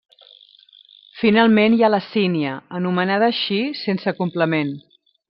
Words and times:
Finalment, 1.19 1.75
hi 1.75 1.85
ha 1.87 1.91
la 1.95 1.99
Sínia, 2.07 2.55
anomenada 2.79 3.29
així, 3.29 3.61
sense 3.83 4.15
complement. 4.23 4.73